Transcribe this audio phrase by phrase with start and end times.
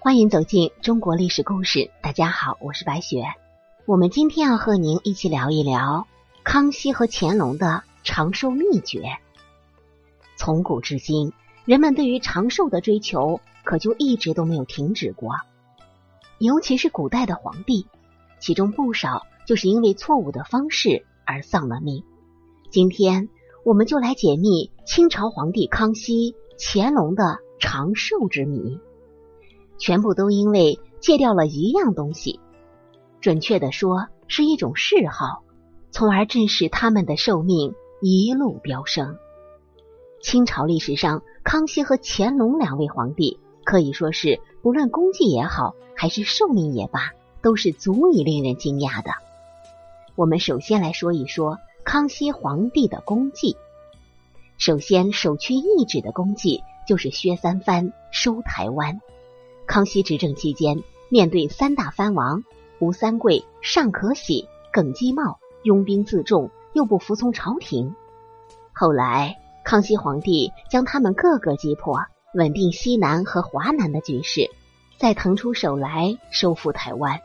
[0.00, 1.90] 欢迎走进中国历史故事。
[2.00, 3.24] 大家好，我是白雪。
[3.84, 6.06] 我们今天要和您一起聊一聊
[6.44, 9.16] 康熙和乾隆的长寿秘诀。
[10.36, 11.32] 从古至今，
[11.64, 15.34] 人们对于长寿的追求可就一直都没有停止过。
[16.38, 17.88] 尤其是古代的皇帝，
[18.38, 22.04] 其中不少就是因为错误的方式而丧了命。
[22.70, 23.28] 今天
[23.64, 28.78] 我们就来解密清朝皇帝康熙、乾隆的长寿之谜。
[29.78, 32.40] 全部都因为戒掉了一样东西，
[33.20, 35.42] 准确的说是一种嗜好，
[35.90, 39.16] 从而致使他们的寿命一路飙升。
[40.20, 49.12] 清朝历史上，康熙和乾隆两位皇帝可以说是不论功绩也好，还是寿命也罢，都是足以令人惊讶的。
[50.16, 53.56] 我们首先来说一说康熙皇帝的功绩。
[54.56, 59.00] 首先，首屈一指的功绩就是削三藩、收台湾。
[59.68, 62.42] 康熙执政期间，面对三大藩王
[62.78, 67.94] 吴三桂、尚可喜、耿继茂拥兵自重，又不服从朝廷。
[68.72, 72.00] 后来，康熙皇帝将他们各个击破，
[72.32, 74.48] 稳定西南和华南的局势，
[74.96, 77.20] 再腾出手来收复台湾。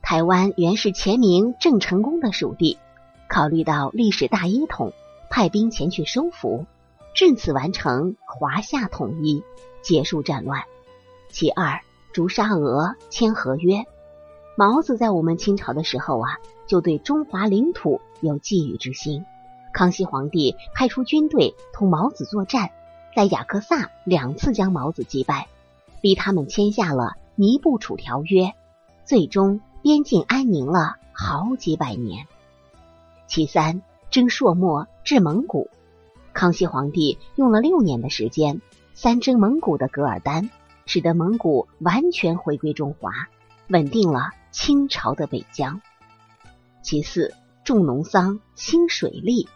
[0.00, 2.78] 台湾原是前明郑成功的属地，
[3.28, 4.92] 考虑到历史大一统，
[5.28, 6.66] 派兵前去收服，
[7.16, 9.42] 至此完成华夏统一，
[9.82, 10.62] 结束战乱。
[11.30, 11.80] 其二，
[12.12, 13.84] 逐沙俄签合约。
[14.56, 19.24] 毛子在我们清朝的时候啊，就对中华领土有觊觎之心。
[19.72, 22.70] 康熙皇帝派出军队同毛子作战，
[23.14, 25.48] 在雅克萨两次将毛子击败，
[26.00, 28.52] 逼他们签下了尼布楚条约，
[29.04, 32.26] 最终边境安宁了好几百年。
[33.28, 35.70] 其三，征朔漠至蒙古。
[36.32, 38.60] 康熙皇帝用了六年的时间，
[38.92, 40.50] 三征蒙古的噶尔丹。
[40.92, 43.12] 使得蒙古完全回归中华，
[43.68, 45.80] 稳定了清朝的北疆。
[46.82, 47.32] 其次，
[47.62, 49.46] 种农桑兴水利。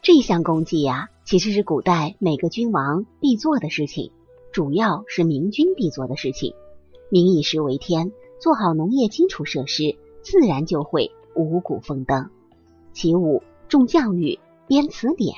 [0.00, 4.10] 这项功绩呀，其实是古代每个君王必做的事情，
[4.52, 6.54] 主要是明君必做的事情。
[7.10, 8.10] 民以食为天，
[8.40, 12.30] 做好农业基础设施，自然就会五谷丰登。
[12.94, 15.34] 其五，重教育，编词典。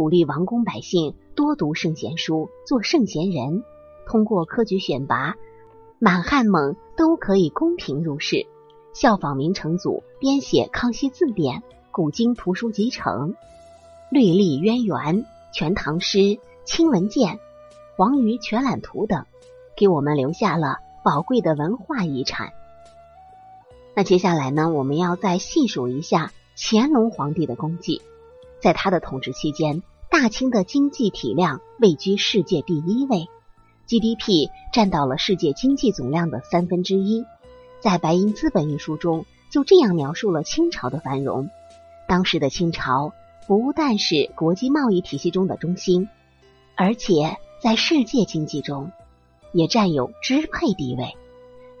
[0.00, 3.62] 鼓励王公百姓多读圣贤书，做圣贤人。
[4.06, 5.36] 通过科举选拔，
[5.98, 8.46] 满汉蒙都可以公平入仕。
[8.94, 11.58] 效仿明成祖编写《康熙字典》
[11.90, 13.28] 《古今图书集成》
[14.10, 14.96] 《律历渊源》
[15.52, 16.16] 《全唐诗》
[16.64, 17.34] 《清文鉴》
[17.98, 19.26] 《黄鱼全览图》等，
[19.76, 22.54] 给我们留下了宝贵的文化遗产。
[23.94, 28.00] 那接下来呢，我们要再细数一下乾隆皇帝的功绩。
[28.62, 29.82] 在他的统治期间。
[30.10, 33.28] 大清的经济体量位居世界第一位
[33.86, 37.24] ，GDP 占到了世界经济总量的三分之一。
[37.78, 41.48] 在《白银资本》一书中，就这样描述了清朝的繁荣。
[42.08, 43.12] 当时的清朝
[43.46, 46.08] 不但是国际贸易体系中的中心，
[46.74, 48.90] 而且在世界经济中
[49.52, 51.14] 也占有支配地位。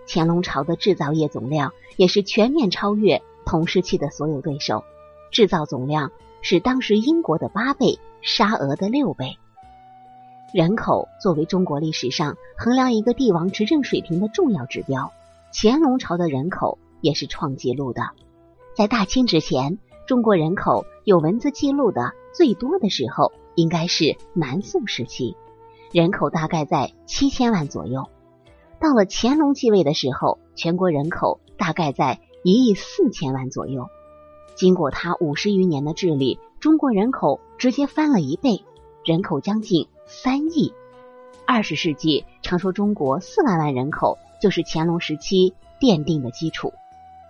[0.06, 4.84] 乾隆朝的制造业总量也是全面超越同时期的所有对手，
[5.32, 6.12] 制造总量
[6.42, 7.98] 是当时英国的八倍。
[8.22, 9.38] 沙俄的六倍。
[10.52, 15.12] 人口作为中国历史上衡量一个帝王执政水平的重要指标，
[15.52, 18.02] 乾隆朝的人口也是创纪录的。
[18.74, 25.36] 在大清之前，中国人口有文字记录的最多的时候，应该是南宋时期，
[25.92, 28.08] 人口大概在七千万左右。
[28.80, 33.86] 到了乾隆继位的时候，全国人口大概在一亿四千万左右。
[34.60, 36.38] 经过他五十余年的治理。
[36.60, 38.62] 中国人口直接翻了一倍，
[39.06, 40.74] 人口将近三亿。
[41.46, 46.74] 二十世纪常说中国四万万人口就是乾隆时期奠定的基础。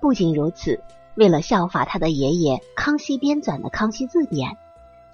[0.00, 0.82] 不仅如此，
[1.14, 4.50] 为了效法他的爷爷康熙编纂的《康熙字典》，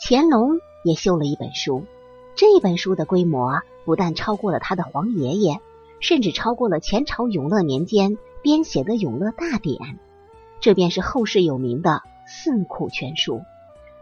[0.01, 0.53] 乾隆
[0.85, 1.85] 也修了一本书。
[2.35, 5.61] 这本书的规模不但超过了他的皇爷爷，
[6.01, 9.77] 甚至超过了前朝永乐年间编写的《永乐大典》。
[10.67, 11.91] 这便是后世有名的
[12.27, 13.37] 《四库全书》。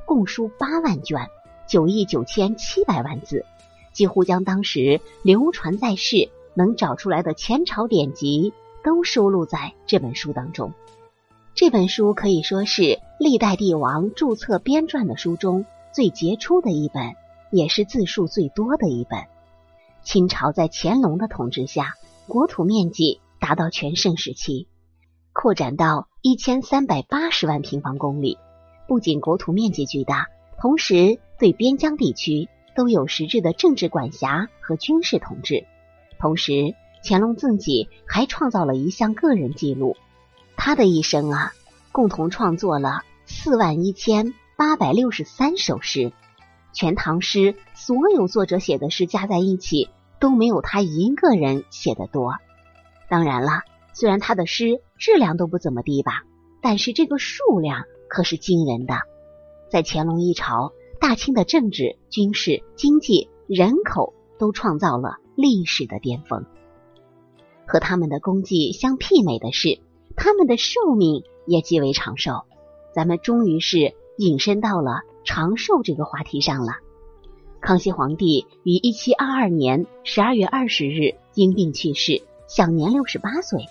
[0.07, 1.29] 共书八万卷，
[1.67, 3.45] 九亿九千七百万字，
[3.93, 10.73] 几乎将当时流传在世能找出来的前朝典籍都收录在这本书当中。
[11.55, 17.13] 这本书可以说是历代帝王注册编撰的书中最杰出的一本，
[17.51, 19.25] 也是字数最多的一本。
[20.03, 21.93] 清朝在乾隆的统治下，
[22.27, 24.67] 国土面积达到全盛时期，
[25.35, 28.39] 扩展到一千三百八十万平方公里。
[28.89, 30.29] 不仅国土面积巨大，
[30.59, 35.67] 同时对边疆地区都有实质的政治管辖和军事统治，
[36.19, 36.75] 同时，
[37.05, 39.99] 乾隆自己还创造了一项个人记录，
[40.57, 41.53] 他的一生啊，
[41.93, 46.11] 共同创作了四万一千八百六十三首诗，
[46.73, 52.33] 全唐诗所有作者写的诗加在一起都没有他一个人写的多。
[53.11, 53.61] 当然了，
[53.93, 56.23] 虽然他的诗质量都不怎么低吧，
[56.63, 58.95] 但是这个数量可是惊人的。
[59.71, 66.45] 在乾隆一朝，大清的政治、军事、经济、人口都创造了历史的巅峰。
[67.67, 69.81] 和他们的功绩相媲美的是，
[70.17, 72.43] 他们的寿命也极为长寿。
[72.95, 76.75] 咱们终于是引申到了长寿这个话题上了。
[77.61, 83.65] 康熙皇帝于一七二二年十二月二十日因病去世，享年六十八岁，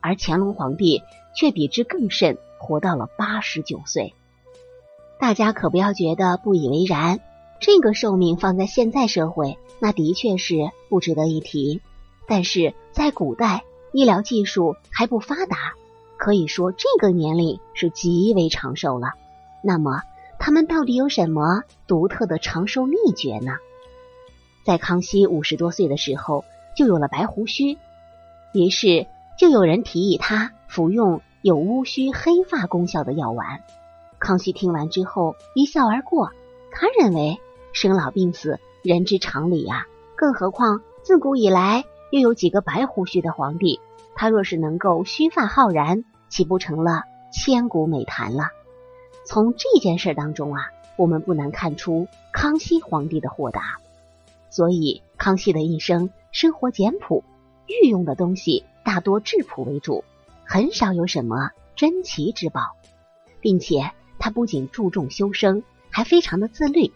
[0.00, 1.02] 而乾隆皇帝
[1.34, 4.14] 却比之更甚，活到了八十九岁。
[5.20, 7.20] 大家可不要觉得不以为然，
[7.60, 11.80] 这个寿命放在现在社会，那的确是不值得一提。
[12.26, 15.56] 但是在古代，医疗技术还不发达，
[16.18, 19.14] 可以说这个年龄是极为长寿了。
[19.62, 20.02] 那么，
[20.38, 23.56] 他们到底有什么独特的长寿秘诀呢？
[24.64, 26.44] 在康熙五十多岁的时候，
[26.76, 27.78] 就有了白胡须，
[28.52, 29.06] 于是
[29.38, 33.62] 就有人提议他服用有乌须黑发功效的药丸。
[34.18, 36.32] 康熙听完之后一笑而过，
[36.72, 37.38] 他认为
[37.72, 39.86] 生老病死人之常理啊，
[40.16, 41.84] 更何况自古以来。
[42.10, 43.80] 又有几个白胡须的皇帝，
[44.14, 48.44] 他若是能够须发浩然，岂不成了千古美谈了？
[49.26, 53.76] 从这件事当中啊，我们不难看出康熙皇帝的豁达。
[54.48, 57.22] 所以，康熙的一生生活简朴，
[57.66, 60.02] 御用的东西大多质朴为主，
[60.46, 62.62] 很少有什么珍奇之宝，
[63.38, 66.90] 并且他不仅注重修身，还非常的自律。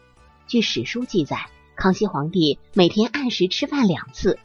[0.46, 4.38] 据史书记载，康熙皇帝每天按时吃饭两次。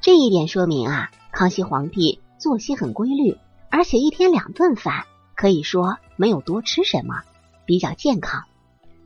[0.00, 3.36] 这一点说明啊，康熙皇帝作息很规律，
[3.70, 5.04] 而且一天两顿饭，
[5.36, 7.20] 可以说没有多吃什么，
[7.66, 8.44] 比较健康。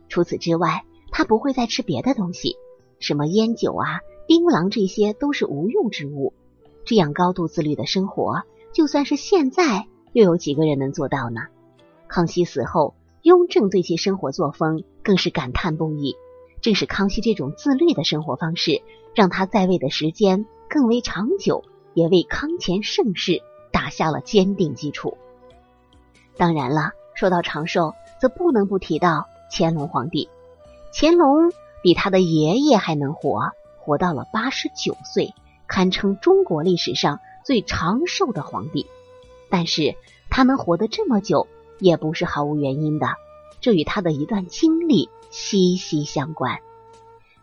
[0.07, 2.55] 除此之外，他不会再吃别的东西，
[3.01, 6.33] 什么烟酒啊、槟榔这些都是无用之物。
[6.85, 8.43] 这样高度自律的生活，
[8.73, 11.41] 就算是现在，又有几个人能做到呢？
[12.07, 16.15] 康熙死后，雍正对其生活作风更是感叹不已。
[16.61, 18.81] 正是康熙这种自律的生活方式，
[19.15, 20.45] 让他在位的时间。
[20.69, 21.63] 更为长久，
[21.93, 25.19] 也为康乾盛世打下了坚定基础。
[26.35, 30.29] 当然了，说到长寿，则不能不提到乾隆皇帝。
[30.91, 31.51] 乾隆
[31.83, 35.35] 比他的爷爷还能活，活到了八十九岁，
[35.73, 38.85] 堪称中国历史上最长寿的皇帝。
[39.49, 39.95] 但是
[40.29, 41.47] 他能活得这么久，
[41.79, 43.07] 也不是毫无原因的，
[43.59, 46.59] 这与他的一段经历息息相关。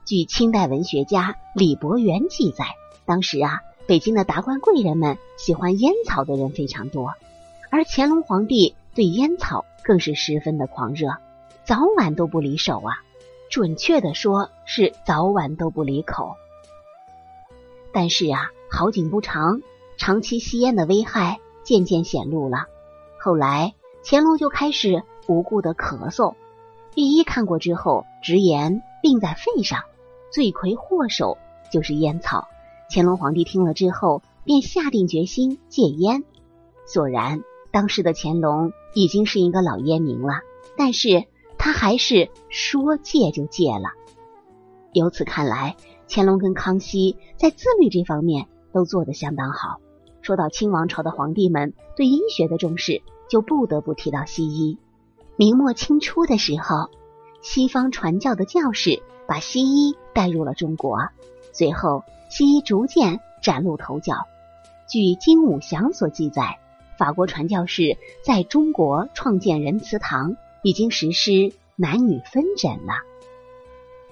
[0.04, 2.66] 据清代文学家李伯元记载。
[3.04, 7.14] 当时啊，北京的达官贵人们喜欢烟草的人非常多，
[7.68, 11.16] 而乾隆皇帝对烟草更是十分的狂热，
[11.64, 13.02] 早晚都不离手啊。
[13.50, 16.36] 准确的说，是早晚都不离口。
[17.92, 19.62] 但是啊，好景不长，
[19.96, 22.66] 长期吸烟的危害渐渐显露了。
[23.18, 26.34] 后来，乾隆就开始无故的咳嗽，
[26.94, 29.82] 御医看过之后，直言病在肺上，
[30.32, 31.36] 罪魁祸首
[31.70, 32.48] 就是烟草。
[32.92, 36.24] 乾隆皇帝听了之后，便下定决心戒烟。
[36.94, 40.40] 果然，当时的乾隆已经是一个老烟民了，
[40.76, 41.26] 但是
[41.58, 43.90] 他还是说戒就戒了。
[44.92, 45.76] 由此看来，
[46.10, 49.80] 乾隆跟康熙在自律这方面都做得相当好。
[50.22, 53.00] 说到清王朝的皇帝们对医学的重视，
[53.30, 54.76] 就不得不提到西医。
[55.36, 56.90] 明末清初的时候，
[57.40, 60.98] 西方传教的教士把西医带入了中国，
[61.52, 62.02] 随后。
[62.28, 64.14] 西医逐渐崭露头角。
[64.88, 66.60] 据金武祥所记载，
[66.96, 73.09] 法国传教士在中国创建仁慈堂，已经实施男女分诊了。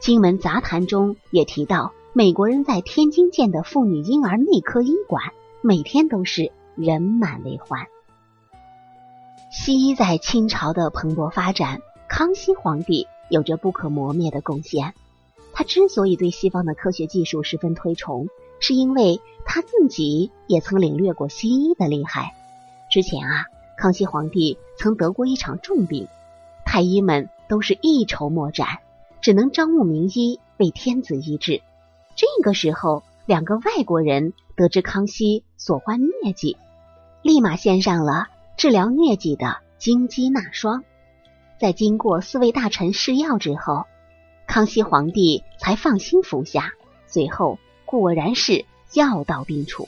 [0.01, 5.23] 金门杂谈中也提到，美国人在天津建的妇女婴儿内科医馆，
[5.61, 7.87] 每天都是人满为患。
[9.51, 14.95] 西医在清朝的蓬勃发展，康熙皇帝有着不可磨灭的贡献。
[15.53, 18.29] 他之所以对西方的科学技术十分推崇，
[18.61, 22.35] 是因为他自己也曾领略过西医的厉害。
[22.91, 26.07] 之前啊，康熙皇帝曾得过一场重病，
[26.65, 28.79] 太医们都是一筹莫展，
[29.29, 31.61] 只能招募名医为天子医治。
[32.17, 36.57] 这个时候，两个外国人得知康熙所患疟疾，
[37.21, 40.83] 立马献上了治疗疟疾的金鸡纳霜。
[41.61, 43.85] 在经过四位大臣试药之后。
[44.47, 46.73] 康熙皇帝才放心服下，
[47.07, 49.87] 随后果然是药到病除。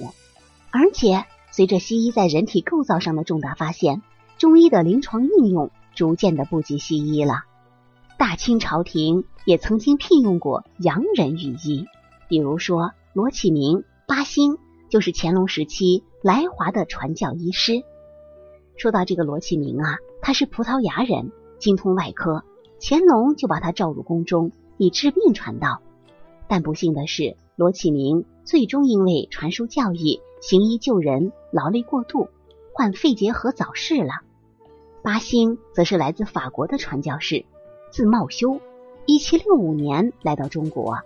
[0.71, 4.03] 而且，随着西医在人体构造上的重大发现，
[4.37, 7.45] 中医的临床应用逐渐的不及西医了。
[8.19, 11.87] 大清朝廷也曾经聘用过洋人御医，
[12.29, 17.83] 比如说罗启明、巴兴，就是乾隆时期来华的传教医师。
[18.77, 22.45] 说到这个罗启明啊，他是葡萄牙人，精通外科，
[22.81, 25.83] 乾隆就把他召入宫中，以治病传道。
[26.49, 32.29] 但不幸的是，罗启明最终因为传输教义、行医救人劳累过度，
[32.75, 34.13] 患肺结核早逝了。
[35.03, 37.45] 巴兴则是来自法国的传教士。
[37.91, 38.61] 字茂修，
[39.07, 40.99] 一七六五年来到中国。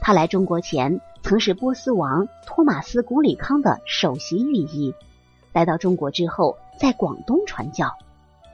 [0.00, 4.94] 他来中国前曾是波斯王托马斯古里康的首席御医。
[5.52, 7.92] 来到中国之后，在广东传教。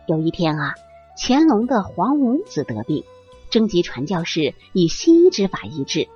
[0.06, 0.74] 有一天啊，
[1.16, 3.04] 乾隆的皇五子得病，
[3.50, 6.08] 征集传教士以西医之法医治。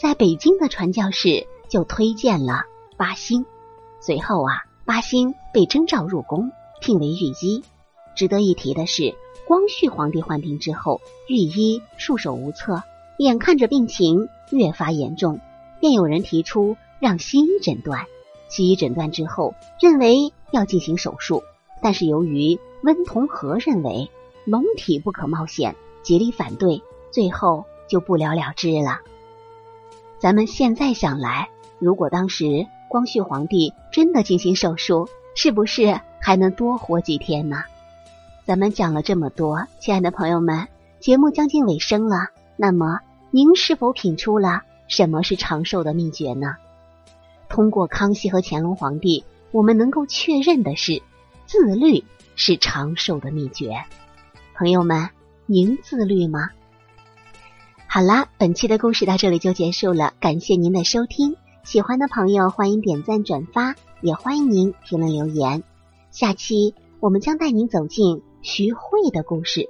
[0.00, 2.64] 在北京的传教士就推荐了
[2.96, 3.44] 巴兴。
[4.00, 7.64] 随后啊，巴兴被征召入宫，聘为御医。
[8.16, 9.14] 值得一提的是。
[9.46, 12.82] 光绪皇帝患病之后，御医束手无策，
[13.18, 15.40] 眼看着病情越发严重，
[15.80, 18.06] 便有人提出让西医诊断。
[18.48, 21.42] 西医诊断之后，认为要进行手术，
[21.82, 24.10] 但是由于温同和认为
[24.44, 29.00] 龙体不可冒险，极力反对，最后就不了了之了。
[30.18, 37.62] 咱们现在想来，如果当时光绪皇帝真的进行手术，是不是还能多活几天呢？
[38.48, 40.68] 咱们讲了这么多，亲爱的朋友们，
[41.00, 42.28] 节目将近尾声了。
[42.56, 43.00] 那么，
[43.30, 46.56] 您是否品出了什么是长寿的秘诀呢？
[47.50, 51.02] 通过康熙和乾隆皇帝，我们能够确认的是，
[51.44, 52.04] 自律
[52.36, 53.84] 是长寿的秘诀。
[54.54, 55.10] 朋友们，
[55.44, 56.48] 您自律吗？
[57.86, 61.36] 好啦，本期的故事到这里就结束了，感谢您的收听。
[61.64, 65.62] 喜欢的朋友欢迎点赞转发，也欢迎您评论留言。
[66.10, 68.22] 下期我们将带您走进。
[68.42, 69.68] 徐慧的故事，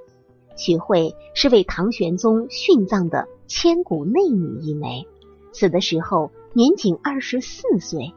[0.56, 5.06] 徐慧是为唐玄宗殉葬的千古内女一枚，
[5.52, 8.12] 死的时候年仅二十四岁。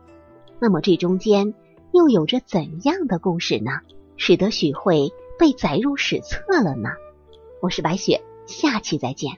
[0.60, 1.54] 那么这中间
[1.92, 3.72] 又有着怎样的故事呢？
[4.18, 6.90] 使得徐慧被载入史册了呢？
[7.62, 9.38] 我是白雪，下期再见。